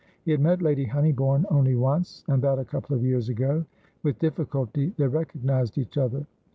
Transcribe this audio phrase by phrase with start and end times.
[0.25, 3.63] He had met Lady Honeybourne only once, and that a couple of years ago;
[4.01, 6.25] with difficulty they recognised each other.